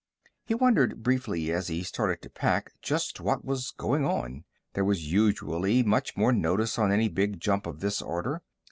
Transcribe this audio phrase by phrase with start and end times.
[0.47, 4.45] He wondered briefly as he started to pack just what was going on.
[4.73, 8.41] There was usually much more notice on any big jump of this order.